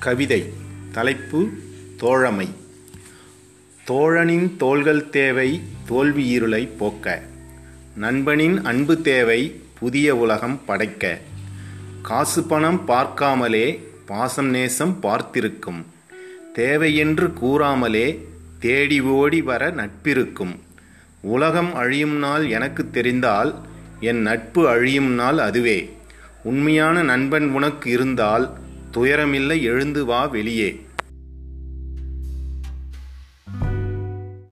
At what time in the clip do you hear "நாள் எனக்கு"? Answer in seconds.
22.16-22.90